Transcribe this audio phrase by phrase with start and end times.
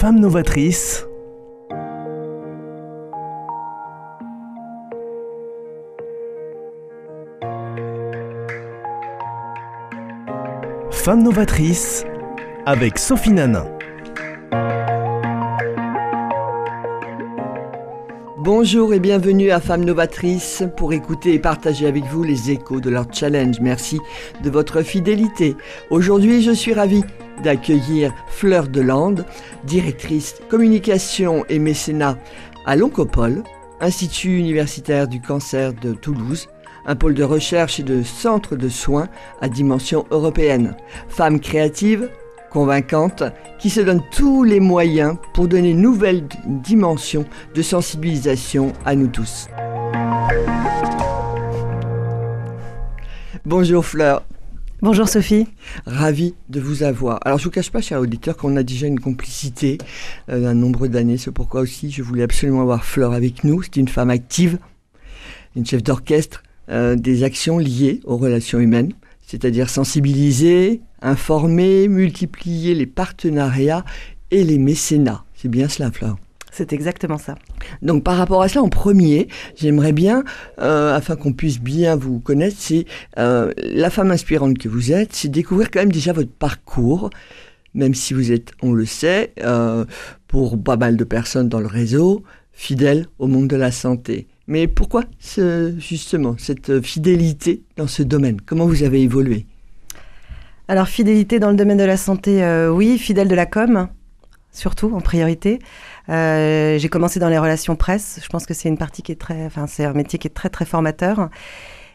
[0.00, 1.08] Femmes novatrices.
[10.92, 12.04] Femmes novatrices
[12.64, 13.66] avec Sophie Nanin.
[18.38, 22.88] Bonjour et bienvenue à Femmes Novatrices pour écouter et partager avec vous les échos de
[22.88, 23.58] leur challenge.
[23.60, 23.98] Merci
[24.44, 25.56] de votre fidélité.
[25.90, 27.02] Aujourd'hui, je suis ravie
[27.42, 29.24] d'accueillir Fleur Delande,
[29.64, 32.18] directrice communication et mécénat
[32.66, 33.42] à l'Oncopole,
[33.80, 36.48] Institut universitaire du cancer de Toulouse,
[36.84, 39.08] un pôle de recherche et de centre de soins
[39.40, 40.74] à dimension européenne.
[41.08, 42.10] Femme créative,
[42.50, 43.22] convaincante,
[43.58, 47.24] qui se donne tous les moyens pour donner une nouvelle dimension
[47.54, 49.48] de sensibilisation à nous tous.
[53.44, 54.27] Bonjour Fleur.
[54.80, 55.48] Bonjour Sophie.
[55.86, 57.18] Ravi de vous avoir.
[57.26, 59.76] Alors je vous cache pas, cher auditeur, qu'on a déjà une complicité
[60.28, 61.18] euh, d'un nombre d'années.
[61.18, 63.60] C'est pourquoi aussi je voulais absolument avoir Fleur avec nous.
[63.60, 64.60] C'est une femme active,
[65.56, 68.92] une chef d'orchestre euh, des actions liées aux relations humaines,
[69.26, 73.84] c'est-à-dire sensibiliser, informer, multiplier les partenariats
[74.30, 75.24] et les mécénats.
[75.34, 76.18] C'est bien cela, Fleur?
[76.50, 77.34] C'est exactement ça.
[77.82, 80.24] Donc par rapport à cela, en premier, j'aimerais bien,
[80.60, 82.86] euh, afin qu'on puisse bien vous connaître, c'est
[83.18, 87.10] euh, la femme inspirante que vous êtes, c'est découvrir quand même déjà votre parcours,
[87.74, 89.84] même si vous êtes, on le sait, euh,
[90.26, 94.26] pour pas mal de personnes dans le réseau, fidèle au monde de la santé.
[94.46, 98.40] Mais pourquoi ce, justement cette fidélité dans ce domaine?
[98.40, 99.46] Comment vous avez évolué?
[100.66, 103.88] Alors fidélité dans le domaine de la santé, oui, fidèle de la com,
[104.52, 105.58] surtout en priorité.
[106.08, 108.20] Euh, j'ai commencé dans les relations presse.
[108.22, 110.34] Je pense que c'est une partie qui est très, enfin, c'est un métier qui est
[110.34, 111.28] très, très formateur.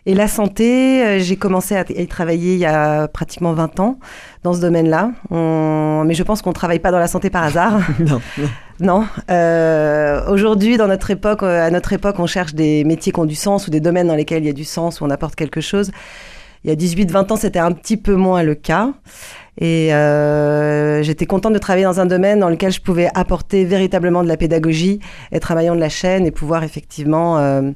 [0.06, 4.00] Et la santé, euh, j'ai commencé à y travailler il y a pratiquement 20 ans
[4.44, 5.12] dans ce domaine-là.
[5.32, 7.80] Mais je pense qu'on ne travaille pas dans la santé par hasard.
[8.00, 8.22] non.
[8.80, 9.08] Non.
[9.32, 13.36] Euh, Aujourd'hui, dans notre époque, à notre époque, on cherche des métiers qui ont du
[13.36, 15.62] sens ou des domaines dans lesquels il y a du sens, où on apporte quelque
[15.62, 15.92] chose.
[16.64, 18.94] Il y a 18-20 ans, c'était un petit peu moins le cas.
[19.58, 24.24] Et euh, j'étais contente de travailler dans un domaine dans lequel je pouvais apporter véritablement
[24.24, 25.00] de la pédagogie,
[25.32, 27.72] être un maillon de la chaîne et pouvoir effectivement euh,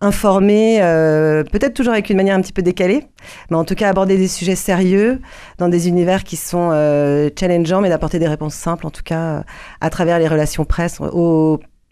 [0.00, 3.06] informer, euh, peut-être toujours avec une manière un petit peu décalée,
[3.50, 5.20] mais en tout cas aborder des sujets sérieux
[5.58, 9.44] dans des univers qui sont euh, challengeants, mais d'apporter des réponses simples, en tout cas
[9.80, 11.00] à travers les relations presse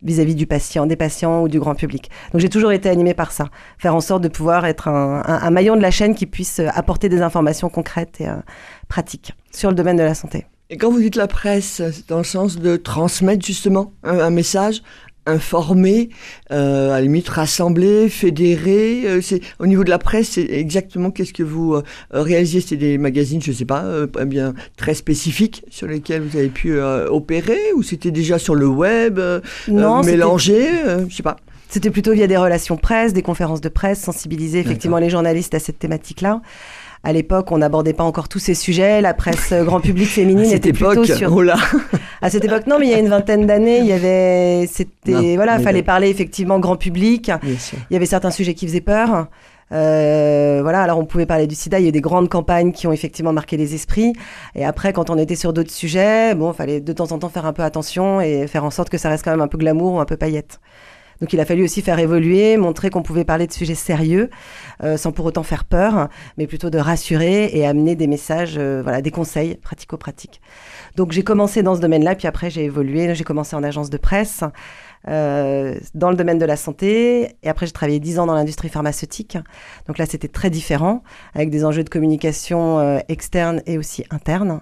[0.02, 2.10] vis-à-vis du patient, des patients ou du grand public.
[2.32, 3.46] Donc j'ai toujours été animée par ça,
[3.78, 7.08] faire en sorte de pouvoir être un, un, maillon de la chaîne qui puisse apporter
[7.08, 8.34] des informations concrètes et euh,
[8.88, 10.46] pratiques sur le domaine de la santé.
[10.70, 14.82] Et quand vous dites la presse, c'est dans le sens de transmettre justement un message,
[15.28, 16.08] informer,
[16.50, 19.02] euh, à la limite rassembler, fédérer.
[19.04, 22.76] Euh, c'est au niveau de la presse, c'est exactement qu'est-ce que vous euh, réalisez C'est
[22.76, 27.72] des magazines, je sais pas, euh, bien très spécifiques sur lesquels vous avez pu opérer,
[27.74, 29.20] ou c'était déjà sur le web,
[29.68, 30.66] non, mélangé,
[31.08, 31.36] je sais pas.
[31.68, 35.58] C'était plutôt via des relations presse, des conférences de presse, sensibiliser effectivement les journalistes à
[35.58, 36.40] cette thématique-là.
[37.04, 39.00] À l'époque, on n'abordait pas encore tous ces sujets.
[39.00, 41.32] La presse grand public féminine était époque, plutôt sur.
[41.32, 41.56] Oh là.
[42.22, 45.36] à cette époque, non, mais il y a une vingtaine d'années, il y avait, c'était,
[45.36, 47.30] voilà, fallait parler effectivement grand public.
[47.42, 49.28] Il y avait certains sujets qui faisaient peur.
[49.70, 52.72] Euh, voilà, alors on pouvait parler du sida, il y a eu des grandes campagnes
[52.72, 54.12] qui ont effectivement marqué les esprits.
[54.54, 57.46] Et après, quand on était sur d'autres sujets, bon, fallait de temps en temps faire
[57.46, 59.94] un peu attention et faire en sorte que ça reste quand même un peu glamour
[59.94, 60.60] ou un peu paillette.
[61.20, 64.30] Donc il a fallu aussi faire évoluer, montrer qu'on pouvait parler de sujets sérieux,
[64.82, 68.80] euh, sans pour autant faire peur, mais plutôt de rassurer et amener des messages, euh,
[68.82, 70.40] voilà, des conseils pratico-pratiques.
[70.96, 73.98] Donc j'ai commencé dans ce domaine-là, puis après j'ai évolué, j'ai commencé en agence de
[73.98, 74.42] presse.
[75.06, 77.36] Euh, dans le domaine de la santé.
[77.42, 79.38] Et après, j'ai travaillé dix ans dans l'industrie pharmaceutique.
[79.86, 81.02] Donc là, c'était très différent,
[81.34, 82.98] avec des enjeux de communication euh,
[83.66, 84.60] et aussi interne.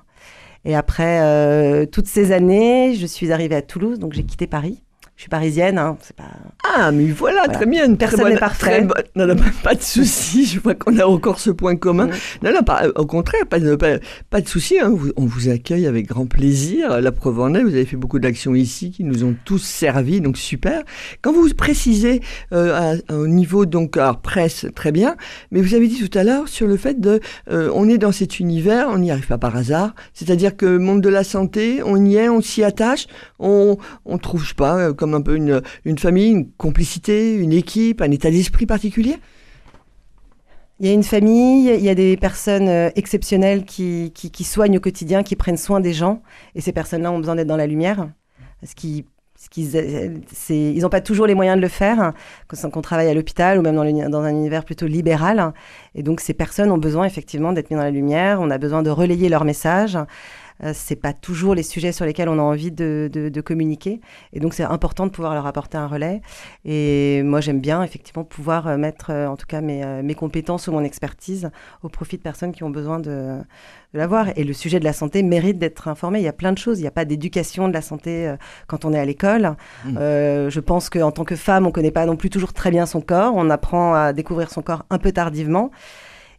[0.65, 4.83] Et après euh, toutes ces années, je suis arrivée à Toulouse, donc j'ai quitté Paris.
[5.16, 6.25] Je suis parisienne, hein, c'est pas.
[6.62, 7.54] Ah, mais voilà, voilà.
[7.54, 7.87] très bien.
[7.87, 8.82] Une Personne n'est parfait.
[8.82, 9.03] Bonne...
[9.15, 10.44] Non, non, pas de souci.
[10.44, 12.09] Je vois qu'on a encore ce point commun.
[12.09, 12.44] Mmh.
[12.44, 13.97] Non, non, pas, au contraire, pas, pas,
[14.28, 14.78] pas de souci.
[14.78, 14.92] Hein.
[15.16, 17.01] On vous accueille avec grand plaisir.
[17.01, 20.21] La preuve en est, vous avez fait beaucoup d'actions ici qui nous ont tous servi,
[20.21, 20.83] donc super.
[21.22, 22.21] Quand vous précisez
[22.53, 25.16] euh, à, au niveau donc alors, presse, très bien,
[25.51, 27.21] mais vous avez dit tout à l'heure sur le fait de,
[27.51, 29.95] euh, on est dans cet univers, on n'y arrive pas par hasard.
[30.13, 33.07] C'est-à-dire que le monde de la santé, on y est, on s'y attache,
[33.39, 34.92] on, on trouve je sais pas.
[34.92, 39.16] Comme comme un peu une, famille, une complicité, une équipe, un état d'esprit particulier?
[40.80, 44.76] Il y a une famille, il y a des personnes euh, exceptionnelles qui, qui, soignent
[44.76, 46.22] au quotidien, qui prennent soin des gens.
[46.54, 48.08] Et ces personnes-là ont besoin d'être dans la lumière.
[48.64, 49.06] Ce qui
[49.50, 49.76] qu'ils
[50.48, 52.12] ils n'ont pas toujours les moyens de le faire
[52.48, 55.53] quand on travaille à l'hôpital ou même dans, dans, un univers plutôt libéral.
[55.94, 58.41] Et donc ces personnes ont besoin effectivement d'être mises dans la lumière.
[58.41, 59.98] On a besoin de relayer leur message.
[60.62, 64.00] Euh, c'est pas toujours les sujets sur lesquels on a envie de, de, communiquer.
[64.32, 66.22] Et donc, c'est important de pouvoir leur apporter un relais.
[66.64, 70.66] Et moi, j'aime bien, effectivement, pouvoir euh, mettre, euh, en tout cas, mes, mes, compétences
[70.68, 71.50] ou mon expertise
[71.82, 73.38] au profit de personnes qui ont besoin de,
[73.92, 74.28] de l'avoir.
[74.36, 76.20] Et le sujet de la santé mérite d'être informé.
[76.20, 76.78] Il y a plein de choses.
[76.78, 78.34] Il n'y a pas d'éducation de la santé
[78.66, 79.56] quand on est à l'école.
[79.84, 79.94] Mmh.
[79.94, 82.86] je pense qu'en tant que femme, on ne connaît pas non plus toujours très bien
[82.86, 83.34] son corps.
[83.36, 85.70] On apprend à découvrir son corps un peu tardivement.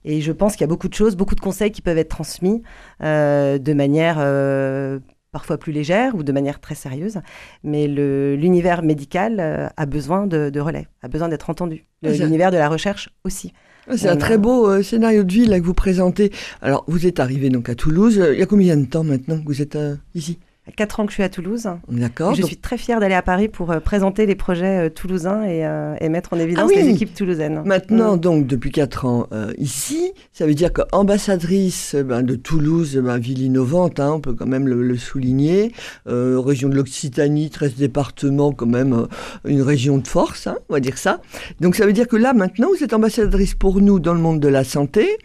[0.05, 2.09] Et je pense qu'il y a beaucoup de choses, beaucoup de conseils qui peuvent être
[2.09, 2.61] transmis
[3.03, 4.99] euh, de manière euh,
[5.31, 7.19] parfois plus légère ou de manière très sérieuse.
[7.63, 11.85] Mais l'univers médical euh, a besoin de, relais, a besoin d'être entendu.
[12.01, 13.53] L'univers de la recherche aussi.
[13.95, 16.33] C'est un très beau scénario de vie que vous présentez.
[16.61, 18.21] Alors, vous êtes arrivé donc à Toulouse.
[18.33, 19.77] Il y a combien de temps maintenant que vous êtes
[20.13, 20.39] ici?
[20.75, 21.69] 4 ans que je suis à Toulouse.
[21.89, 22.35] D'accord.
[22.35, 25.65] Je suis très fière d'aller à Paris pour euh, présenter les projets euh, toulousains et,
[25.65, 27.61] euh, et, mettre en évidence ah les équipes toulousaines.
[27.65, 28.19] Maintenant, mm.
[28.19, 29.27] donc, depuis 4 ans
[29.57, 34.45] ici, ça veut dire qu'ambassadrice ben, de Toulouse, ben, ville innovante, hein, on peut quand
[34.45, 35.71] même le, souligner,
[36.05, 39.07] région de l'Occitanie, 13 départements, quand même
[39.45, 41.21] une région de force, hein, on va dire ça.
[41.61, 44.39] Donc ça veut dire que là, maintenant, vous êtes ambassadrice pour nous dans le monde
[44.39, 45.17] de la santé.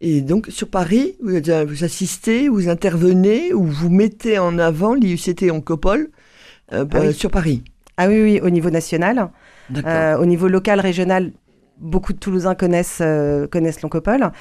[0.00, 5.50] Et donc sur Paris, vous, vous, assistez, vous intervenez ou vous mettez en avant l'IUCT
[5.50, 6.10] Oncopole
[6.72, 7.62] euh, ah euh, sur Paris?
[7.96, 9.30] Ah oui, oui, au niveau national.
[9.84, 11.32] Euh, au niveau local, régional,
[11.78, 13.02] beaucoup de Toulousains connaissent,
[13.50, 14.32] connaissent l'Oncopole.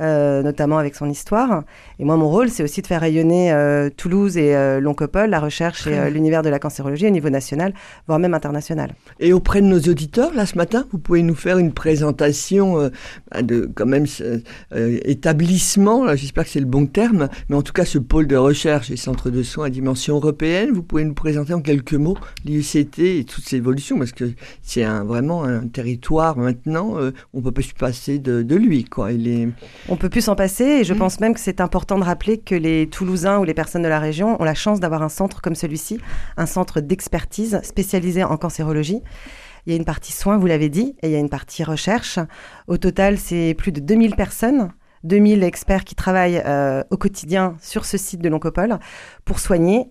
[0.00, 1.62] Euh, notamment avec son histoire.
[2.00, 5.38] Et moi, mon rôle, c'est aussi de faire rayonner euh, Toulouse et euh, l'Oncopole, la
[5.38, 7.72] recherche et l'univers de la cancérologie au niveau national,
[8.08, 8.92] voire même international.
[9.20, 12.90] Et auprès de nos auditeurs, là, ce matin, vous pouvez nous faire une présentation
[13.40, 14.06] de, quand même,
[14.74, 18.90] établissement, j'espère que c'est le bon terme, mais en tout cas, ce pôle de recherche
[18.90, 20.70] et centre de soins à dimension européenne.
[20.72, 24.82] Vous pouvez nous présenter en quelques mots l'IUCT et toutes ces évolutions, parce que c'est
[24.82, 26.96] un, vraiment un territoire maintenant,
[27.32, 29.12] on ne peut pas se passer de, de lui, quoi.
[29.12, 29.48] Il est...
[29.88, 30.98] On peut plus s'en passer et je mm.
[30.98, 33.98] pense même que c'est important de rappeler que les Toulousains ou les personnes de la
[33.98, 36.00] région ont la chance d'avoir un centre comme celui-ci,
[36.36, 39.02] un centre d'expertise spécialisé en cancérologie.
[39.66, 41.64] Il y a une partie soins, vous l'avez dit, et il y a une partie
[41.64, 42.18] recherche.
[42.66, 44.70] Au total, c'est plus de 2000 personnes
[45.04, 48.78] 2000 experts qui travaillent euh, au quotidien sur ce site de l'Oncopole
[49.26, 49.90] pour soigner,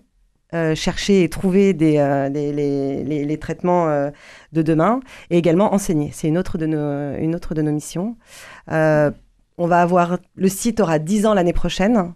[0.54, 4.10] euh, chercher et trouver des, euh, les, traitements
[4.52, 5.00] de demain
[5.30, 6.10] et également enseigner.
[6.12, 8.16] C'est une, autre de nos, une autre de nos missions.
[9.56, 12.14] On va avoir, le site aura 10 ans l'année prochaine.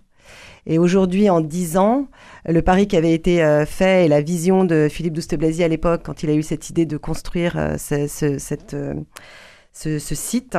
[0.66, 2.08] Et aujourd'hui, en 10 ans,
[2.46, 6.02] le pari qui avait été euh, fait et la vision de Philippe Douste-Blazy à l'époque,
[6.04, 8.06] quand il a eu cette idée de construire euh, euh,
[9.72, 10.58] ce, site,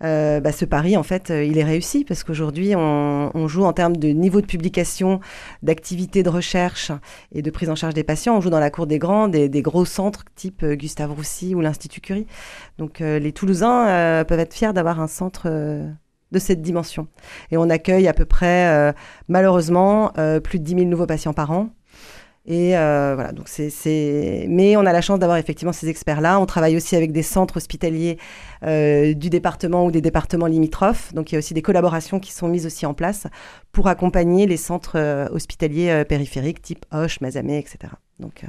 [0.00, 4.08] bah, ce pari, en fait, il est réussi parce qu'aujourd'hui, on, joue en termes de
[4.08, 5.20] niveau de publication,
[5.62, 6.92] d'activité de recherche
[7.32, 8.36] et de prise en charge des patients.
[8.36, 12.00] On joue dans la cour des grands, des gros centres type Gustave Roussy ou l'Institut
[12.00, 12.26] Curie.
[12.78, 15.50] Donc, les Toulousains peuvent être fiers d'avoir un centre
[16.32, 17.06] de cette dimension.
[17.50, 18.92] Et on accueille à peu près, euh,
[19.28, 21.68] malheureusement, euh, plus de 10 000 nouveaux patients par an.
[22.44, 26.40] Et euh, voilà, donc c'est, Mais on a la chance d'avoir effectivement ces experts-là.
[26.40, 28.18] On travaille aussi avec des centres hospitaliers
[28.64, 31.14] du département ou des départements limitrophes.
[31.14, 33.28] Donc il y a aussi des collaborations qui sont mises aussi en place
[33.70, 37.92] pour accompagner les centres hospitaliers périphériques type Hoche, Mazamet, etc.
[38.18, 38.44] Donc,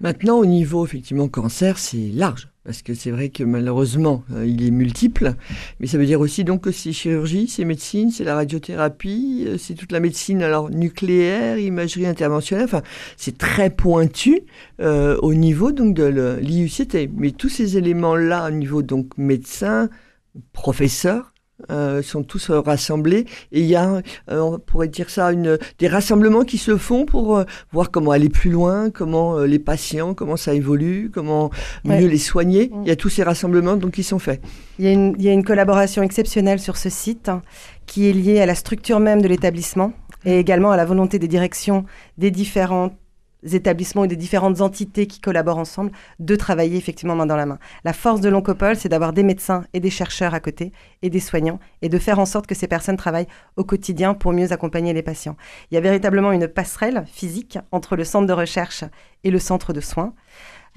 [0.00, 4.66] Maintenant, au niveau effectivement cancer, c'est large parce que c'est vrai que malheureusement, euh, il
[4.66, 5.34] est multiple,
[5.78, 9.56] mais ça veut dire aussi donc que c'est chirurgie, c'est médecine, c'est la radiothérapie, euh,
[9.56, 12.82] c'est toute la médecine alors nucléaire, imagerie interventionnelle, enfin
[13.16, 14.42] c'est très pointu
[14.80, 17.08] euh, au niveau donc de l'IUCT.
[17.16, 19.88] Mais tous ces éléments-là au niveau donc médecin,
[20.52, 21.32] professeur,
[21.70, 25.58] euh, sont tous euh, rassemblés et il y a, euh, on pourrait dire ça, une,
[25.78, 30.36] des rassemblements qui se font pour voir comment aller plus loin, comment les patients, comment
[30.36, 31.50] ça évolue, comment
[31.84, 32.68] mieux les soigner.
[32.68, 32.82] Mm.
[32.82, 34.42] Il y a tous ces rassemblements donc qui sont faits.
[34.78, 37.40] Il y, a une, il y a une collaboration exceptionnelle sur ce site hein,
[37.86, 39.94] qui est liée à la structure même de l'établissement
[40.26, 41.86] et également à la volonté des directions
[42.18, 42.92] des différentes
[43.42, 47.58] établissements et des différentes entités qui collaborent ensemble de travailler effectivement main dans la main.
[47.84, 51.20] La force de l'Oncopole, c'est d'avoir des médecins et des chercheurs à côté et des
[51.20, 54.92] soignants et de faire en sorte que ces personnes travaillent au quotidien pour mieux accompagner
[54.92, 55.36] les patients.
[55.70, 58.84] Il y a véritablement une passerelle physique entre le centre de recherche
[59.24, 60.14] et le centre de soins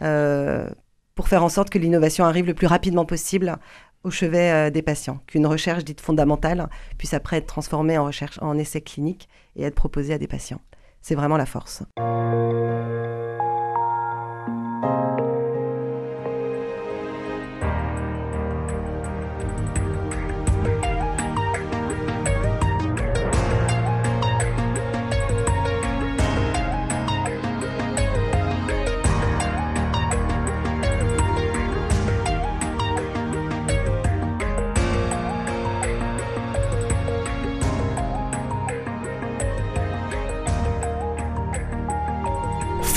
[0.02, 0.70] euh,
[1.16, 3.58] pour faire en sorte que l'innovation arrive le plus rapidement possible
[4.04, 8.40] au chevet euh, des patients, qu'une recherche dite fondamentale puisse après être transformée en recherche
[8.42, 10.62] en essai clinique et être proposée à des patients.
[11.02, 11.84] C'est vraiment la force.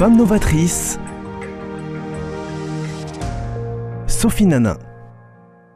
[0.03, 0.99] Femme novatrice.
[4.09, 4.77] Sophie Nanin.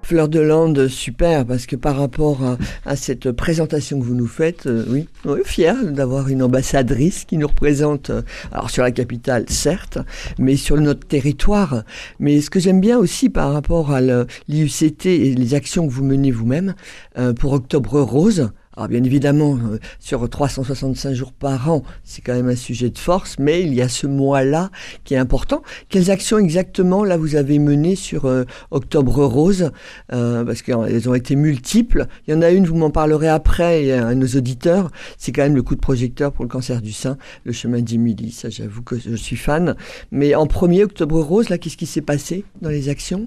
[0.02, 2.40] Fleur de Lande, super, parce que par rapport
[2.84, 7.38] à, cette présentation que vous nous faites, euh, oui, oui, fier d'avoir une ambassadrice qui
[7.38, 9.98] nous représente, euh, alors sur la capitale, certes,
[10.40, 11.84] mais sur notre territoire.
[12.18, 16.04] Mais ce que j'aime bien aussi par rapport à l'IUCT et les actions que vous
[16.04, 16.74] menez vous-même,
[17.16, 22.34] euh, pour Octobre Rose, alors bien évidemment, euh, sur 365 jours par an, c'est quand
[22.34, 24.70] même un sujet de force, mais il y a ce mois-là
[25.04, 25.62] qui est important.
[25.88, 29.70] Quelles actions exactement là vous avez menées sur euh, Octobre Rose
[30.12, 32.06] euh, Parce qu'elles ont été multiples.
[32.26, 34.90] Il y en a une, vous m'en parlerez après à nos auditeurs.
[35.16, 38.30] C'est quand même le coup de projecteur pour le cancer du sein, le chemin d'Émilie.
[38.30, 39.74] Ça, j'avoue que je suis fan.
[40.10, 43.26] Mais en premier, Octobre Rose, là, qu'est-ce qui s'est passé dans les actions?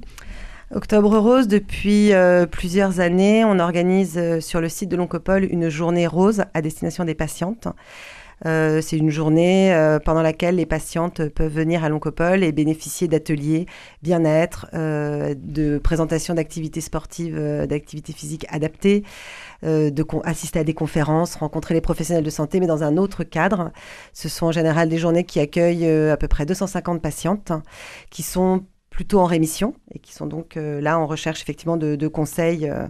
[0.71, 5.67] Octobre Rose, depuis euh, plusieurs années, on organise euh, sur le site de l'Oncopole une
[5.67, 7.67] journée rose à destination des patientes.
[8.45, 13.65] Euh, c'est une journée pendant laquelle les patientes peuvent venir à l'Oncopole et bénéficier d'ateliers
[14.03, 17.35] bien-être, de présentations d'activités sportives,
[17.67, 19.03] d'activités physiques adaptées,
[19.63, 23.71] de assister à des conférences, rencontrer les professionnels de santé, mais dans un autre cadre.
[24.13, 27.51] Ce sont en général des journées qui accueillent à peu près 250 patientes
[28.09, 28.63] qui sont
[28.99, 32.85] plutôt en rémission et qui sont donc euh, là en recherche effectivement de, conseils euh,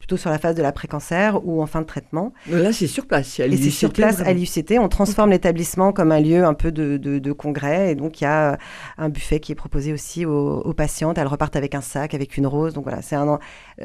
[0.00, 2.32] plutôt sur la phase de l'après-cancer ou en fin de traitement.
[2.48, 3.38] Là, c'est sur place.
[3.38, 4.78] Et c'est sur place à l'IUCT.
[4.80, 7.92] On transforme l'établissement comme un lieu un peu de, de, congrès.
[7.92, 8.58] Et donc, il y a
[8.96, 11.18] un buffet qui est proposé aussi aux, patientes.
[11.18, 12.72] Elles repartent avec un sac, avec une rose.
[12.72, 13.38] Donc voilà, c'est un,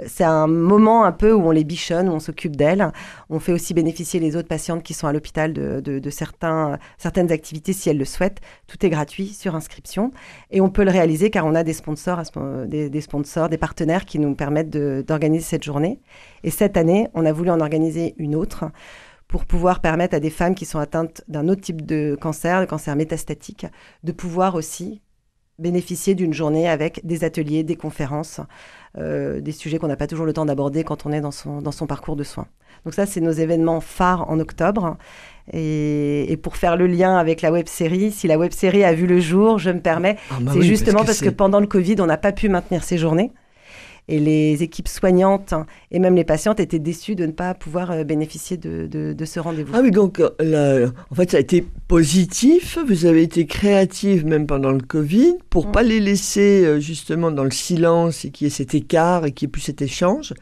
[0.08, 2.90] c'est un moment un peu où on les bichonne, où on s'occupe d'elles.
[3.30, 7.32] On fait aussi bénéficier les autres patientes qui sont à l'hôpital de, de, certains, certaines
[7.34, 8.40] activités si elles le souhaitent.
[8.68, 10.14] Tout est gratuit sur inscription.
[10.50, 12.22] Et on peut le réaliser car on a des sponsors,
[12.68, 16.00] des, des sponsors, des partenaires qui nous permettent d'organiser cette journée.
[16.44, 18.66] Et cette année, on a voulu en organiser une autre
[19.28, 22.68] pour pouvoir permettre à des femmes qui sont atteintes d'un autre type de cancer, le
[22.68, 23.66] cancer métastatique,
[24.04, 25.02] de pouvoir aussi
[25.58, 28.42] bénéficier d'une journée avec des ateliers, des conférences,
[28.98, 31.62] euh, des sujets qu'on n'a pas toujours le temps d'aborder quand on est dans son,
[31.62, 32.48] dans son parcours de soins.
[32.84, 34.98] Donc ça, c'est nos événements phares en octobre.
[35.54, 39.08] Et, pour faire le lien avec la web série, si la web série a vu
[39.08, 42.06] le jour, je me permets, ah bah c'est justement parce que pendant le Covid, on
[42.06, 43.32] n'a pas pu maintenir ces journées
[44.08, 45.54] et les équipes soignantes
[45.92, 49.40] et même les patientes étaient déçues de ne pas pouvoir euh, bénéficier de, de, ce
[49.40, 49.74] rendez-vous.
[49.76, 54.46] Ah oui, donc euh, en fait ça a été positif, vous avez été créative même
[54.46, 55.72] pendant le Covid pour ne mm.
[55.72, 59.32] pas les laisser euh, justement dans le silence et qu'il y ait cet écart et
[59.32, 60.34] qu'il n'y ait plus cet échange.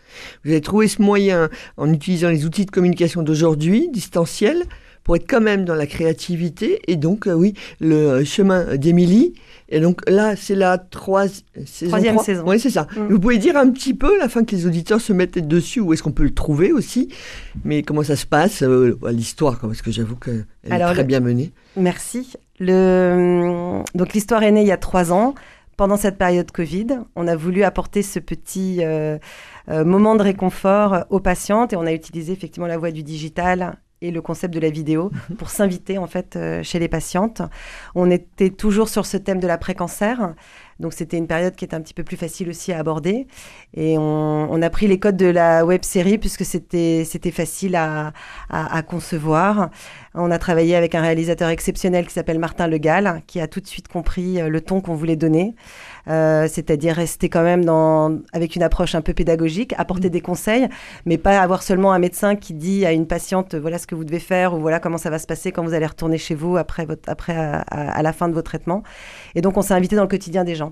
[0.44, 4.64] Vous avez trouvé ce moyen en utilisant les outils de communication d'aujourd'hui, distanciels,
[5.04, 6.80] pour être quand même dans la créativité.
[6.88, 9.34] Et donc, oui, le chemin d'Émilie,
[9.74, 12.44] et donc là, c'est la troisième saison.
[12.46, 12.88] Oui, c'est ça.
[12.96, 13.08] Mm.
[13.10, 15.94] Vous pouvez dire un petit peu, la fin que les auditeurs se mettent dessus, où
[15.94, 17.10] est-ce qu'on peut le trouver aussi,
[17.64, 21.52] mais comment ça se passe, euh, l'histoire, parce que j'avoue qu'elle est très bien menée.
[21.76, 22.34] Merci.
[22.60, 23.82] Le...
[23.96, 25.34] Donc l'histoire est née il y a trois ans.
[25.76, 29.18] Pendant cette période Covid, on a voulu apporter ce petit euh,
[29.70, 33.76] euh, moment de réconfort aux patientes et on a utilisé effectivement la voie du digital
[34.04, 37.42] et le concept de la vidéo pour s'inviter en fait euh, chez les patientes.
[37.96, 40.36] On était toujours sur ce thème de l'après-cancer.
[40.80, 43.28] Donc c'était une période qui était un petit peu plus facile aussi à aborder.
[43.74, 48.14] Et on, a pris les codes de la web série puisque c'était facile à,
[48.50, 49.70] à, concevoir.
[50.16, 53.60] On a travaillé avec un réalisateur exceptionnel qui s'appelle Martin Le Gall, qui a tout
[53.60, 55.56] de suite compris euh, le ton qu'on voulait donner.
[56.08, 60.12] Euh, c'est-à-dire rester quand même dans, avec une approche un peu pédagogique, apporter mm.
[60.12, 60.70] des conseils,
[61.06, 64.04] mais pas avoir seulement un médecin qui dit à une patiente voilà ce que vous
[64.04, 66.58] devez faire ou voilà comment ça va se passer quand vous allez retourner chez vous
[66.58, 68.84] après, votre, après à la fin de votre traitement.
[69.36, 70.63] Et donc on s'est invité dans le quotidien des gens.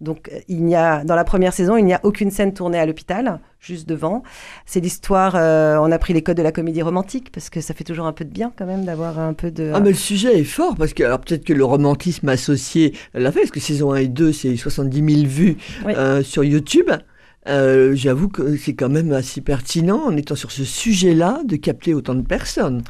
[0.00, 2.86] Donc, il n'y a, dans la première saison, il n'y a aucune scène tournée à
[2.86, 4.22] l'hôpital, juste devant.
[4.64, 7.74] C'est l'histoire, euh, on a pris les codes de la comédie romantique, parce que ça
[7.74, 9.72] fait toujours un peu de bien quand même d'avoir un peu de...
[9.74, 13.32] Ah, mais le sujet est fort, parce que, alors peut-être que le romantisme associé l'a
[13.32, 16.90] fait, parce que saison 1 et 2, c'est 70 000 vues euh, sur YouTube.
[17.48, 21.94] Euh, j'avoue que c'est quand même assez pertinent, en étant sur ce sujet-là, de capter
[21.94, 22.82] autant de personnes.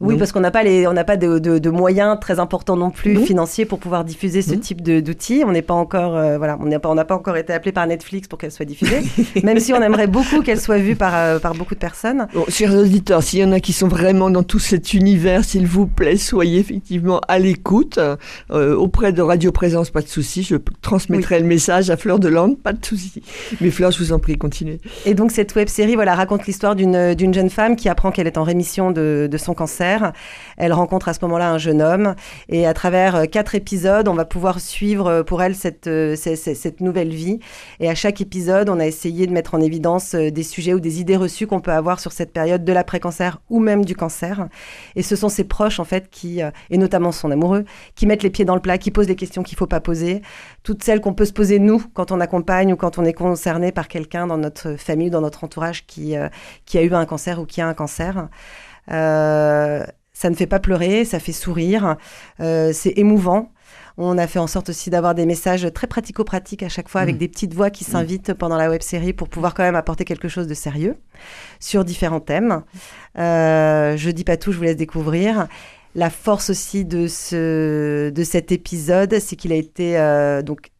[0.00, 3.18] Oui, parce qu'on n'a pas, les, on pas de, de, moyens très importants non plus
[3.18, 5.42] financiers pour pouvoir diffuser ce type d'outils.
[5.46, 7.86] On n'est pas encore, euh, voilà, on n'a pas, on pas encore été appelé par
[7.86, 9.02] Netflix pour qu'elle soit diffusée,
[9.42, 12.28] même si on aimerait beaucoup qu'elle soit vue par, euh, par beaucoup de personnes.
[12.32, 15.66] Bon, chers auditeurs, s'il y en a qui sont vraiment dans tout cet univers, s'il
[15.66, 20.42] vous plaît, soyez effectivement à l'écoute euh, auprès de Radio Présence, pas de souci.
[20.42, 23.22] Je transmettrai le message à Fleur de Lande, pas de souci.
[23.60, 24.80] Mais Fleur, je vous en prie, continuez.
[25.04, 28.38] Et donc cette web série, voilà, raconte l'histoire d'une jeune femme qui apprend qu'elle est
[28.38, 29.89] en rémission de, de son cancer
[30.56, 32.14] Elle rencontre à ce moment-là un jeune homme
[32.48, 37.40] et à travers quatre épisodes, on va pouvoir suivre pour elle cette, cette, nouvelle vie.
[37.80, 41.00] Et à chaque épisode, on a essayé de mettre en évidence des sujets ou des
[41.00, 44.48] idées reçues qu'on peut avoir sur cette période de l'après-cancer ou même du cancer.
[44.96, 48.30] Et ce sont ses proches, en fait, qui, et notamment son amoureux, qui mettent les
[48.30, 50.22] pieds dans le plat, qui posent les questions qu'il ne faut pas poser,
[50.62, 53.72] toutes celles qu'on peut se poser nous quand on accompagne ou quand on est concerné
[53.72, 56.28] par quelqu'un dans notre famille ou dans notre entourage euh,
[56.66, 58.28] qui a eu un cancer ou qui a un cancer.
[58.90, 61.96] Euh, ça ne fait pas pleurer, ça fait sourire,
[62.40, 63.52] euh, c'est émouvant.
[63.96, 67.16] On a fait en sorte aussi d'avoir des messages très pratico-pratiques à chaque fois avec
[67.16, 67.18] mmh.
[67.18, 67.92] des petites voix qui mmh.
[67.92, 70.96] s'invitent pendant la web série pour pouvoir quand même apporter quelque chose de sérieux
[71.58, 72.62] sur différents thèmes.
[73.18, 75.48] Euh, je dis pas tout, je vous laisse découvrir.
[75.94, 80.70] La force aussi de, ce, de cet épisode, c'est qu'il a été euh, donc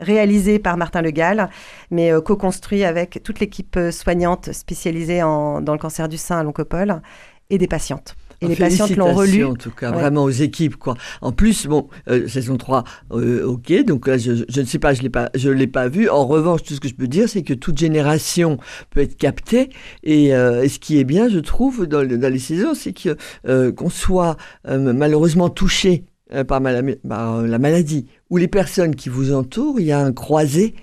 [0.00, 1.48] réalisé par Martin Le Gall,
[1.90, 6.42] mais euh, co-construit avec toute l'équipe soignante spécialisée en, dans le cancer du sein à
[6.42, 7.02] l'Oncopole
[7.50, 8.16] et des patientes.
[8.42, 9.44] Et les patientes l'ont relu.
[9.44, 10.96] En tout cas, vraiment aux équipes, quoi.
[11.20, 14.94] En plus, bon, euh, saison 3, euh, ok, donc là, je, je, ne sais pas,
[14.94, 16.08] je l'ai pas, je l'ai pas vu.
[16.08, 18.58] En revanche, tout ce que je peux dire, c'est que toute génération
[18.90, 19.68] peut être captée.
[20.04, 23.70] Et, euh, et ce qui est bien, je trouve, dans, dans les saisons, c'est que
[23.70, 26.04] qu'on soit malheureusement touché
[26.48, 30.74] par, par, la maladie ou les personnes qui vous entourent, il y a un croisé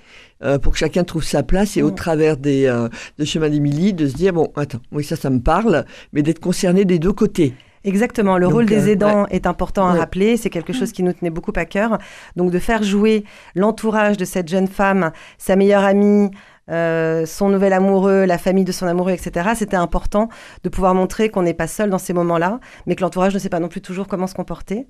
[0.43, 1.95] euh, pour que chacun trouve sa place et au mm.
[1.95, 5.39] travers des euh, de chemin d'Émilie de se dire bon attends oui ça ça me
[5.39, 7.53] parle mais d'être concerné des deux côtés.
[7.83, 11.13] Exactement, le rôle des euh, aidants est important à rappeler, c'est quelque chose qui nous
[11.13, 11.99] tenait beaucoup à cœur.
[12.35, 13.23] Donc de faire jouer
[13.55, 16.29] l'entourage de cette jeune femme, sa meilleure amie,
[16.69, 19.51] euh, son nouvel amoureux, la famille de son amoureux, etc.
[19.55, 20.27] C'était important
[20.63, 23.47] de pouvoir montrer qu'on n'est pas seul dans ces moments-là, mais que l'entourage ne sait
[23.47, 24.87] pas non plus toujours comment se comporter.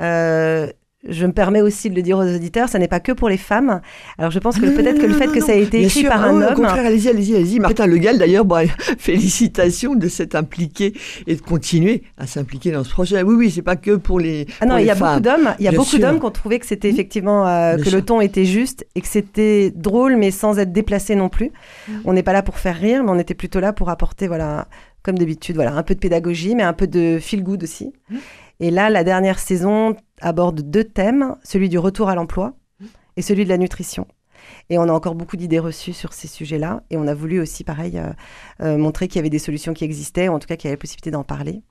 [0.00, 0.66] Euh,
[1.08, 3.36] je me permets aussi de le dire aux auditeurs, ça n'est pas que pour les
[3.36, 3.80] femmes.
[4.18, 6.40] Alors je pense que peut-être que le fait que ça a été écrit par un
[6.40, 6.52] homme.
[6.52, 7.58] Au contraire, allez-y, allez-y, allez-y.
[7.58, 8.62] Martin Le Gall, d'ailleurs, bah,
[8.98, 10.94] félicitations de s'être impliqué
[11.26, 13.22] et de continuer à s'impliquer dans ce projet.
[13.22, 14.46] Oui, oui, c'est pas que pour les.
[14.60, 15.54] Ah non, il y a beaucoup d'hommes.
[15.58, 18.20] Il y a beaucoup d'hommes qui ont trouvé que c'était effectivement euh, que le ton
[18.20, 21.50] était juste et que c'était drôle, mais sans être déplacé non plus.
[21.88, 21.92] Mm.
[22.04, 24.68] On n'est pas là pour faire rire, mais on était plutôt là pour apporter, voilà,
[25.02, 27.92] comme d'habitude, voilà, un peu de pédagogie, mais un peu de feel good aussi.
[28.08, 28.16] Mm.
[28.60, 32.54] Et là, la dernière saison aborde deux thèmes, celui du retour à l'emploi
[33.16, 34.06] et celui de la nutrition.
[34.70, 36.82] Et on a encore beaucoup d'idées reçues sur ces sujets-là.
[36.90, 38.12] Et on a voulu aussi, pareil, euh,
[38.62, 40.70] euh, montrer qu'il y avait des solutions qui existaient, ou en tout cas qu'il y
[40.70, 41.62] avait la possibilité d'en parler.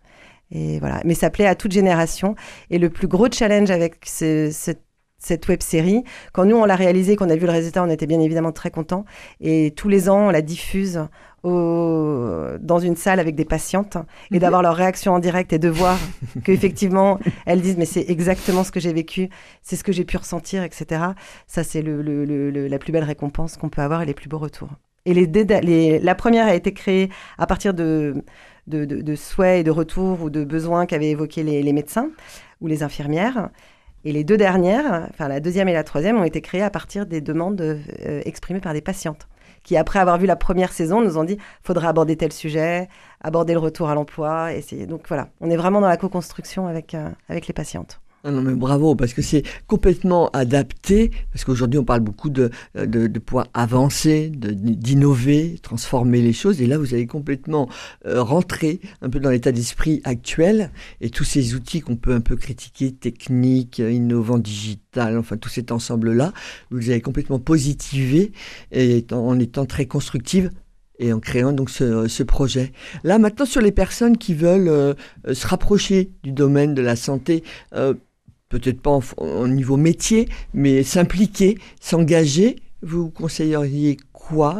[0.51, 1.01] Et voilà.
[1.05, 2.35] Mais ça plaît à toute génération.
[2.69, 6.03] Et le plus gros challenge avec cette web série.
[6.33, 8.71] Quand nous, on l'a réalisé, qu'on a vu le résultat, on était bien évidemment très
[8.71, 9.05] contents.
[9.39, 11.07] Et tous les ans, on la diffuse
[11.43, 13.97] dans une salle avec des patientes
[14.31, 14.39] et mhm.
[14.39, 15.97] d'avoir leur réaction en direct et de voir
[16.43, 19.29] qu'effectivement, elles disent mais c'est exactement ce que j'ai vécu,
[19.61, 21.03] c'est ce que j'ai pu ressentir, etc.
[21.47, 24.69] Ça, c'est le, la plus belle récompense qu'on peut avoir et les plus beaux retours.
[25.05, 28.23] Et les, la première a été créée à partir de,
[28.67, 32.09] de, souhaits et de retours ou de besoins qu'avaient évoqués les, médecins
[32.61, 33.49] ou les infirmières.
[34.03, 37.05] Et les deux dernières, enfin la deuxième et la troisième, ont été créées à partir
[37.05, 39.27] des demandes euh, exprimées par des patientes
[39.63, 42.89] qui, après avoir vu la première saison, nous ont dit faudrait aborder tel sujet,
[43.21, 44.53] aborder le retour à l'emploi.
[44.53, 44.87] Essayer.
[44.87, 48.00] Donc voilà, on est vraiment dans la co-construction avec, euh, avec les patientes.
[48.23, 52.51] Ah non, mais bravo, parce que c'est complètement adapté, parce qu'aujourd'hui on parle beaucoup de,
[52.75, 57.67] de, de pouvoir avancer, d'innover, transformer les choses, et là vous avez complètement
[58.05, 60.69] euh, rentré un peu dans l'état d'esprit actuel,
[61.01, 65.71] et tous ces outils qu'on peut un peu critiquer, techniques, innovants, digital, enfin tout cet
[65.71, 66.31] ensemble-là,
[66.69, 68.33] vous avez complètement positivé,
[68.71, 70.51] et en étant très constructive
[70.99, 72.71] et en créant donc ce, ce, projet.
[73.03, 74.93] Là maintenant sur les personnes qui veulent euh,
[75.33, 77.95] se rapprocher du domaine de la santé, euh,
[78.51, 83.97] peut-être pas au niveau métier, mais s'impliquer, s'engager, vous conseilleriez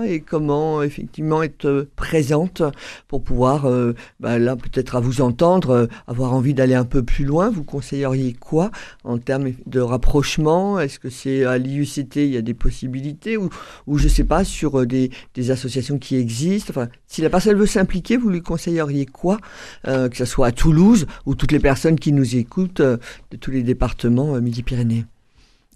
[0.05, 2.61] et comment effectivement être présente
[3.07, 7.03] pour pouvoir, euh, bah, là peut-être à vous entendre, euh, avoir envie d'aller un peu
[7.03, 7.49] plus loin.
[7.49, 8.71] Vous conseilleriez quoi
[9.03, 10.79] en termes de rapprochement?
[10.79, 13.49] Est-ce que c'est à l'IUCT, il y a des possibilités ou,
[13.97, 16.71] je sais pas, sur euh, des, des, associations qui existent?
[16.71, 19.37] Enfin, Si la personne veut s'impliquer, vous lui conseilleriez quoi
[19.85, 23.63] Que ce soit à Toulouse ou toutes les personnes qui nous écoutent de tous les
[23.63, 25.05] départements Midi-Pyrénées?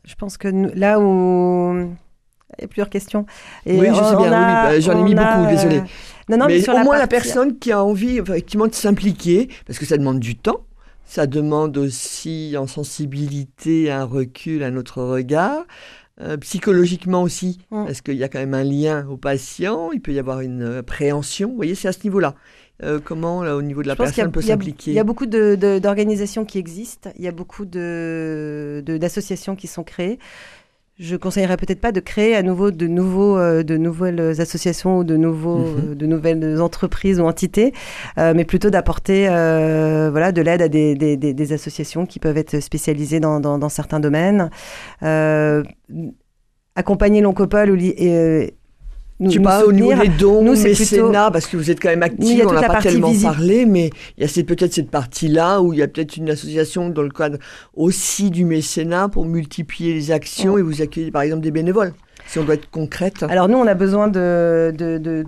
[0.03, 1.95] Je pense que là où
[2.57, 3.25] il y a plusieurs questions.
[3.65, 5.81] oui, je sais bien, bah, j'en ai mis beaucoup, désolé.
[6.27, 9.85] Non, non, mais, au moins la personne qui a envie effectivement de s'impliquer, parce que
[9.85, 10.65] ça demande du temps,
[11.05, 15.65] ça demande aussi en sensibilité un recul, un autre regard.
[16.21, 17.87] Euh, psychologiquement aussi, mm.
[17.87, 20.63] parce qu'il y a quand même un lien au patient, il peut y avoir une
[20.77, 21.49] appréhension.
[21.49, 22.35] Vous voyez, c'est à ce niveau-là.
[22.83, 26.45] Euh, comment, là, au niveau de la personne, peut s'impliquer Il y a beaucoup d'organisations
[26.45, 30.17] qui existent, il y a beaucoup d'associations qui sont créées
[30.97, 35.03] je conseillerais peut-être pas de créer à nouveau de nouveaux, euh, de nouvelles associations ou
[35.03, 35.91] de nouveaux, mhm.
[35.91, 37.73] euh, de nouvelles entreprises ou entités,
[38.17, 42.59] euh, mais plutôt d'apporter, voilà, de l'aide à des, des, des, associations qui peuvent être
[42.59, 44.49] spécialisées dans, dans, dans certains domaines.
[46.75, 47.75] accompagner l'Oncopole ou
[49.19, 52.03] nous, tu pas au niveau des dons, nous, mécénat, parce que vous êtes quand même
[52.03, 55.79] actif, on n'a pas tellement parlé, mais il y a peut-être cette partie-là où il
[55.79, 57.37] y a peut-être une association dans le cadre
[57.73, 61.93] aussi du mécénat pour multiplier les actions et vous accueillir par exemple des bénévoles,
[62.27, 63.23] si on doit être concrète.
[63.23, 65.23] Alors nous, on a besoin de, de, de,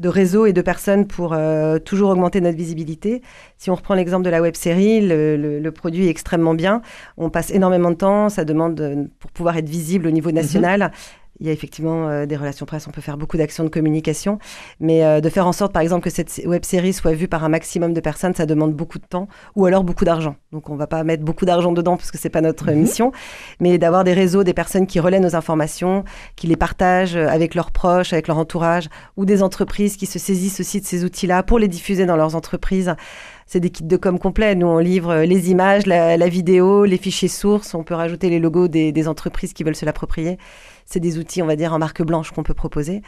[0.00, 3.22] de réseaux et de personnes pour euh, toujours augmenter notre visibilité.
[3.58, 6.80] Si on reprend l'exemple de la web série, le, le, produit est extrêmement bien.
[7.18, 10.90] On passe énormément de temps, ça demande, pour pouvoir être visible au niveau national,
[11.40, 14.38] il y a effectivement euh, des relations presse, on peut faire beaucoup d'actions de communication,
[14.78, 17.44] mais euh, de faire en sorte, par exemple, que cette web série soit vue par
[17.44, 19.26] un maximum de personnes, ça demande beaucoup de temps
[19.56, 20.36] ou alors beaucoup d'argent.
[20.52, 22.80] Donc, on va pas mettre beaucoup d'argent dedans parce que c'est pas notre mhm.
[22.80, 23.12] mission,
[23.58, 26.04] mais d'avoir des réseaux, des personnes qui relaient nos informations,
[26.36, 30.60] qui les partagent avec leurs proches, avec leur entourage, ou des entreprises qui se saisissent
[30.60, 32.94] aussi de ces outils-là pour les diffuser dans leurs entreprises
[33.52, 34.54] c'est des kits de com complets.
[34.54, 37.74] Nous, on livre les images, la, vidéo, les fichiers sources.
[37.74, 40.38] On peut rajouter les logos des, des entreprises qui veulent se l'approprier
[40.90, 43.02] c'est des outils, on va dire, en marque blanche qu'on peut proposer.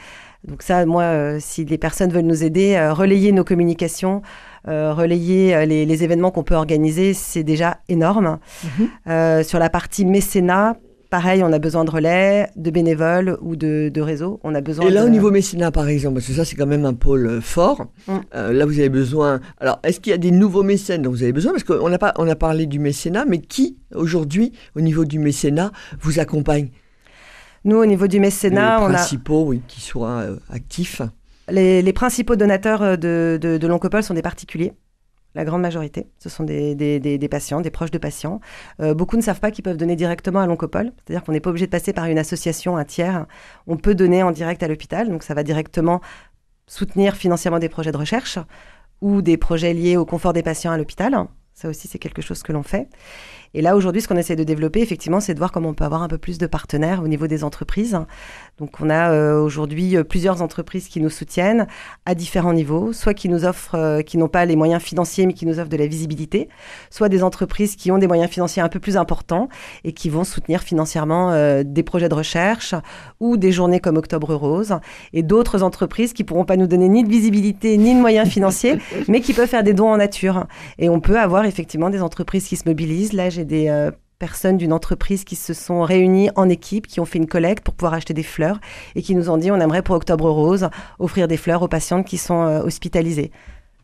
[0.47, 4.23] Donc ça, moi, euh, si les personnes veulent nous aider, euh, relayer nos communications,
[4.69, 8.39] euh, relayer les, événements qu'on peut organiser, c'est déjà énorme.
[8.65, 9.43] Mhm.
[9.43, 10.77] sur la partie mécénat,
[11.13, 14.41] pareil, on a besoin de relais, de bénévoles ou de, réseaux.
[14.45, 14.87] On a besoin.
[14.87, 17.43] Et là, au niveau mécénat, par exemple, parce que ça, c'est quand même un pôle
[17.43, 17.87] fort.
[18.09, 18.21] Mm.
[18.33, 19.41] là, vous avez besoin.
[19.61, 21.53] Alors, est-ce qu'il y a des nouveaux mécènes dont vous avez besoin?
[21.53, 25.19] Parce qu'on a, pas, on a parlé du mécénat, mais qui, aujourd'hui, au niveau du
[25.19, 25.71] mécénat,
[26.01, 26.71] vous accompagne?
[27.65, 31.03] Nous, au niveau du mécénat, les on principaux, oui, qui soient euh, actifs.
[31.51, 34.73] Les, principaux donateurs euh, de, de, de l'Oncopole sont des particuliers.
[35.35, 38.41] La grande majorité, ce sont des, patients, des proches de patients.
[38.81, 41.51] Euh, beaucoup ne savent pas qu'ils peuvent donner directement à l'oncopole, c'est-à-dire qu'on n'est pas
[41.51, 43.27] obligé de passer par une association, un tiers.
[43.67, 46.01] On peut donner en direct à l'hôpital, donc ça va directement
[46.67, 48.39] soutenir financièrement des projets de recherche
[49.01, 51.15] ou des projets liés au confort des patients à l'hôpital.
[51.55, 52.89] Ça aussi, c'est quelque chose que l'on fait.
[53.55, 55.85] Et là, aujourd'hui, ce qu'on essaie de développer, effectivement, c'est de voir comment on peut
[55.85, 57.99] avoir un peu plus de partenaires au niveau des entreprises.
[58.59, 61.67] Donc, on a euh, aujourd'hui euh, plusieurs entreprises qui nous soutiennent
[62.07, 65.35] à différents niveaux, soit qui nous offrent, euh, qui n'ont pas les moyens financiers, mais
[65.35, 66.49] qui nous offrent de la visibilité,
[66.91, 69.49] soit des entreprises qui ont des moyens financiers un peu plus importants
[69.85, 71.33] et qui vont soutenir financièrement
[71.65, 72.75] des projets de recherche
[73.21, 74.77] ou des journées comme Octobre Rose,
[75.13, 78.79] et d'autres entreprises qui pourront pas nous donner ni de visibilité ni de moyens financiers,
[79.09, 80.47] mais qui peuvent faire des dons en nature.
[80.79, 83.13] Et on peut avoir effectivement des entreprises qui se mobilisent.
[83.13, 87.05] Là, j'ai des euh, personnes d'une entreprise qui se sont réunies en équipe, qui ont
[87.05, 88.61] fait une collecte pour pouvoir acheter des fleurs
[88.95, 92.07] et qui nous ont dit on aimerait pour Octobre Rose offrir des fleurs aux patientes
[92.07, 93.33] qui sont euh, hospitalisées.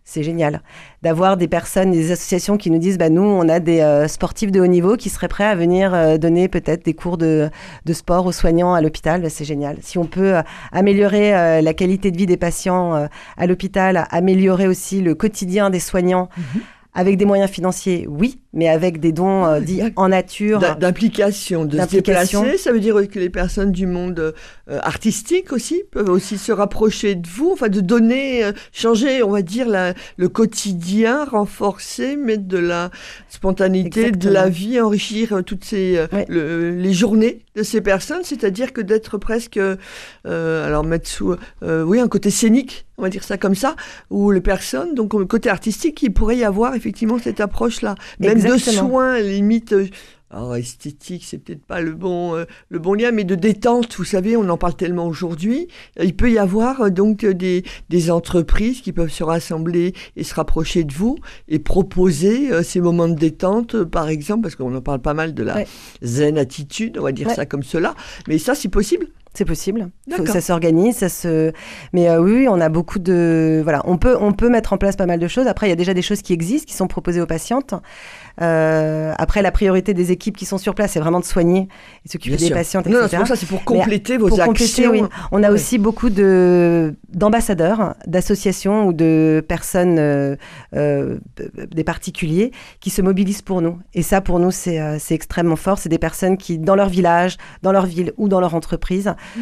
[0.04, 0.62] C'est génial
[1.02, 4.50] d'avoir des personnes, des associations qui nous disent bah, nous, on a des euh, sportifs
[4.50, 7.50] de haut niveau qui seraient prêts à venir donner peut-être des cours de,
[7.92, 9.20] sport aux soignants à l'hôpital.
[9.20, 9.76] Bah, c'est génial.
[9.82, 10.36] Si on peut
[10.72, 16.30] améliorer la qualité de vie des patients à l'hôpital, améliorer aussi le quotidien des soignants.
[16.38, 16.62] Mhm.
[16.98, 20.58] Avec des moyens financiers, oui, mais avec des dons euh, dits en nature.
[20.80, 22.58] D'implication, de se déplacer.
[22.58, 27.14] Ça veut dire que les personnes du monde euh, artistique aussi peuvent aussi se rapprocher
[27.14, 32.48] de vous, enfin de donner, euh, changer, on va dire, la, le quotidien, renforcer, mettre
[32.48, 32.90] de la
[33.28, 39.18] spontanéité, de la vie, enrichir toutes ces, les journées de ces personnes, c'est-à-dire que d'être
[39.18, 39.60] presque,
[40.24, 43.74] alors mettre sous, oui, un côté scénique, on va dire ça comme ça,
[44.10, 49.18] où les personnes, donc côté artistique, il pourrait y avoir effectivement cette approche-là de soins,
[49.18, 49.74] limite.
[50.32, 53.94] Euh, alors esthétique, c'est peut-être pas le bon euh, le bon lien, mais de détente.
[53.96, 55.68] Vous savez, on en parle tellement aujourd'hui.
[56.00, 60.34] Il peut y avoir euh, donc des, des entreprises qui peuvent se rassembler et se
[60.34, 61.16] rapprocher de vous
[61.48, 65.42] et proposer ces moments de détente, par exemple, parce qu'on en parle pas mal de
[65.42, 65.64] la
[66.02, 67.94] zen attitude, on va dire ça comme cela.
[68.26, 69.08] Mais ça, c'est possible?
[69.34, 69.90] C'est possible.
[70.26, 71.52] Ça s'organise, ça se.
[71.92, 73.60] Mais oui, on a beaucoup de.
[73.62, 75.46] Voilà, on peut, on peut mettre en place pas mal de choses.
[75.46, 77.74] Après, il y a déjà des choses qui existent, qui sont proposées aux patientes.
[78.40, 81.68] Euh, après, la priorité des équipes qui sont sur place, c'est vraiment de soigner
[82.04, 83.06] et s'occuper des patients, etc.
[83.10, 84.90] c'est pour ça, c'est pour compléter vos pour actions.
[84.90, 85.02] oui.
[85.32, 90.36] On a aussi beaucoup de d'ambassadeurs, d'associations ou de personnes, euh,
[90.74, 91.18] euh,
[91.70, 93.78] des particuliers qui se mobilisent pour nous.
[93.94, 95.78] Et ça, pour nous, c'est extrêmement fort.
[95.78, 99.40] C'est des personnes qui, dans leur village, dans leur ville ou dans leur entreprise, mmh.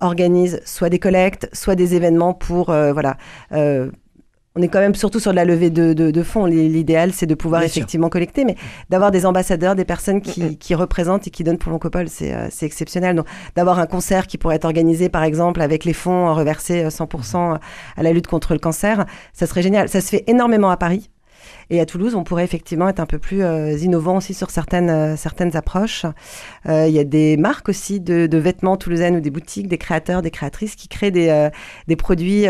[0.00, 3.16] Organisent soit des collectes, soit des événements pour voilà
[4.56, 6.44] on est quand même surtout sur de la levée de, de, fonds.
[6.46, 8.56] L'idéal, c'est de pouvoir effectivement collecter, mais
[8.88, 12.66] d'avoir des ambassadeurs, des personnes qui, qui, représentent et qui donnent pour l'Oncopole, euh, c'est
[12.66, 13.14] exceptionnel.
[13.14, 17.54] Donc, d'avoir un concert qui pourrait être organisé, par exemple, avec les fonds reversés 100%
[17.54, 17.58] euh,
[17.96, 19.88] à la lutte contre le cancer, ça serait génial.
[19.88, 21.10] Ça se fait énormément à Paris.
[21.70, 23.42] Et à Toulouse, on pourrait effectivement être un peu plus
[23.80, 26.04] innovant aussi sur certaines, certaines approches.
[26.66, 30.22] Il y a des marques aussi de, de, vêtements toulousaines ou des boutiques, des créateurs,
[30.22, 31.48] des créatrices qui créent des,
[31.86, 32.42] des produits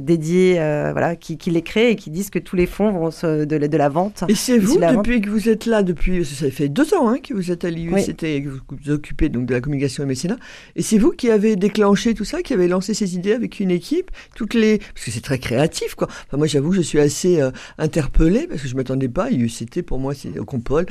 [0.00, 0.54] dédiés,
[0.92, 3.58] voilà, qui, qui, les créent et qui disent que tous les fonds vont se, de,
[3.58, 4.24] de, la vente.
[4.28, 7.34] Et c'est vous, depuis que vous êtes là, depuis, ça fait deux ans hein, que
[7.34, 10.36] vous êtes à l'IUCT et que vous vous occupez donc de la communication et mécénat,
[10.76, 13.70] et c'est vous qui avez déclenché tout ça, qui avez lancé ces idées avec une
[13.70, 16.08] équipe, toutes les, parce que c'est très créatif, quoi.
[16.26, 19.30] Enfin, moi, j'avoue je suis assez euh, interpellé parce que je m'attendais pas.
[19.30, 20.86] IUCT, pour moi, c'est au Compol.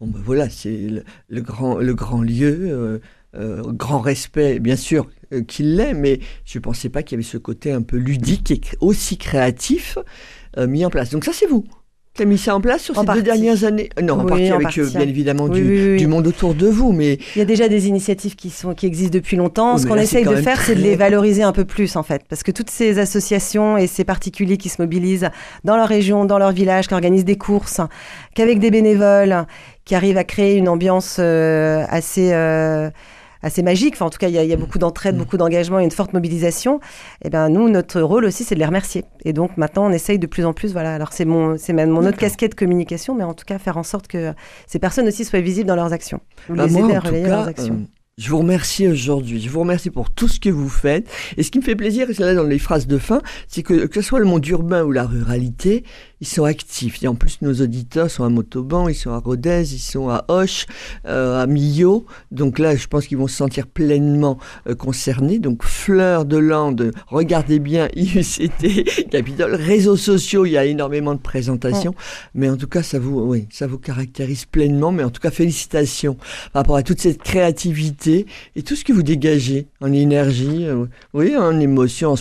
[0.00, 0.88] Bon, ben voilà, c'est
[1.28, 2.98] le, grand, le grand lieu, euh,
[3.34, 5.08] euh, grand respect, bien sûr,
[5.46, 8.50] qu'il l'est, mais je ne pensais pas qu'il y avait ce côté un peu ludique
[8.50, 9.98] et aussi créatif
[10.58, 11.10] mis en place.
[11.10, 11.64] Donc ça, c'est vous.
[12.14, 13.88] Tu as mis ça en place sur ces deux dernières années?
[14.02, 17.40] Non, en partie avec euh, bien évidemment du, monde autour de vous, mais il y
[17.40, 19.78] a déjà des initiatives qui sont qui existent depuis longtemps.
[19.78, 22.42] Ce qu'on essaye de faire, c'est de les valoriser un peu plus en fait, parce
[22.42, 25.30] que toutes ces associations et ces particuliers qui se mobilisent
[25.64, 27.80] dans leur région, dans leur village, qui organisent des courses,
[28.34, 29.46] qu'avec des bénévoles,
[29.86, 32.90] qui arrivent à créer une ambiance euh, assez euh,
[33.42, 33.94] assez magique.
[33.94, 35.18] Enfin, en tout cas, il y, a, beaucoup d'entraide, mm.
[35.18, 36.76] beaucoup d'engagement et une forte mobilisation.
[37.22, 39.04] Et eh ben nous, notre rôle aussi, c'est de les remercier.
[39.24, 40.72] Et donc maintenant, on essaye de plus en plus.
[40.72, 40.94] Voilà.
[40.94, 43.82] Alors c'est mon, c'est même mon autre casquette communication, mais en tout cas faire en
[43.82, 44.32] sorte que
[44.66, 46.20] ces personnes aussi soient visibles dans leurs actions.
[46.48, 47.74] Bah, les aider à relayer leurs actions.
[47.74, 49.40] Euh, je vous remercie aujourd'hui.
[49.40, 51.08] Je vous remercie pour tout ce que vous faites.
[51.38, 53.62] Et ce qui me fait plaisir, et c'est là dans les phrases de fin, c'est
[53.62, 55.82] que que ce soit le monde urbain ou la ruralité,
[56.20, 57.02] ils sont actifs.
[57.02, 60.26] Et en plus, nos auditeurs sont à Motoban, ils sont à Rodez, ils sont à
[60.28, 60.66] Hoche,
[61.06, 62.04] euh, à Millau.
[62.30, 65.38] Donc là, je pense qu'ils vont se sentir pleinement euh, concernés.
[65.38, 71.20] Donc Fleur de Lande, regardez bien IUCT, Capitole, réseaux sociaux, il y a énormément de
[71.20, 71.94] présentations.
[72.34, 74.92] Mais en tout cas, ça vous, oui, ça vous caractérise pleinement.
[74.92, 76.18] Mais en tout cas, félicitations
[76.52, 80.86] par rapport à toute cette créativité et tout ce que vous dégagez en énergie, euh,
[81.14, 82.16] oui, en émotion, en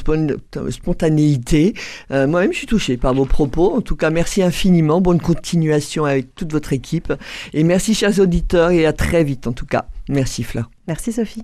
[0.69, 1.73] spontanéité.
[2.09, 3.73] Moi-même, je suis touché par vos propos.
[3.73, 5.01] En tout cas, merci infiniment.
[5.01, 7.13] Bonne continuation avec toute votre équipe.
[7.53, 9.85] Et merci, chers auditeurs, et à très vite, en tout cas.
[10.09, 10.69] Merci, Fleur.
[10.87, 11.43] Merci, Sophie.